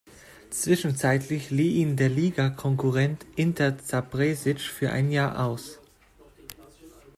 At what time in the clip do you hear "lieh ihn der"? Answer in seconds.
1.51-2.09